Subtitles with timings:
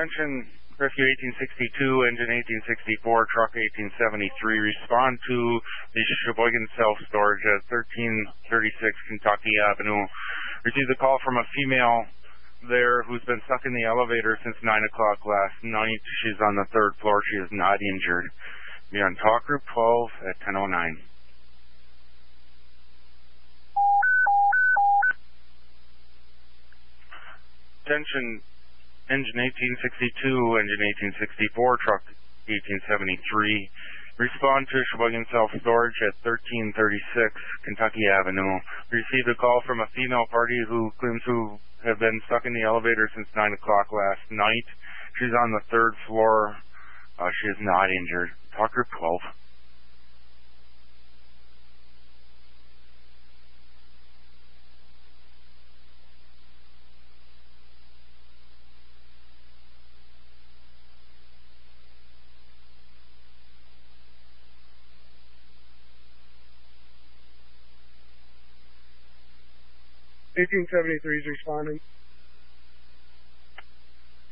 [0.00, 0.48] Attention,
[0.80, 1.04] Rescue
[1.76, 2.32] 1862, Engine
[2.64, 3.04] 1864,
[3.36, 3.52] Truck
[3.92, 4.72] 1873.
[4.72, 5.60] Respond to
[5.92, 8.32] the Sheboygan Self-Storage at 1336
[9.12, 10.00] Kentucky Avenue.
[10.64, 12.08] Received a call from a female
[12.72, 16.00] there who's been stuck in the elevator since 9 o'clock last night.
[16.24, 17.20] She's on the third floor.
[17.20, 18.24] She is not injured.
[18.88, 20.96] Be on Talk Group 12 at 1009.
[27.84, 28.40] Attention,
[29.10, 30.82] engine 1862, engine
[31.18, 32.04] 1864, truck
[32.46, 34.22] 1873.
[34.22, 36.78] Respond to Sheboygan Self-Storage at 1336
[37.66, 38.54] Kentucky Avenue.
[38.92, 41.58] Received a call from a female party who claims to
[41.90, 44.68] have been stuck in the elevator since 9 o'clock last night.
[45.18, 46.54] She's on the third floor.
[47.18, 48.30] Uh, she is not injured.
[48.54, 49.34] Talk group 12.
[70.40, 71.80] Eighteen seventy three is responding.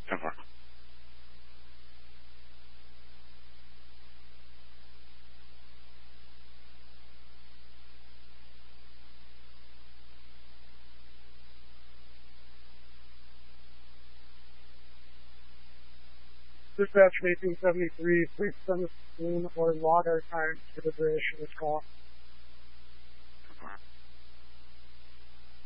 [0.09, 0.33] 10 4.
[16.79, 21.35] Dispatch eighteen seventy three, please send the scene or log our time to the duration
[21.35, 21.83] of this call.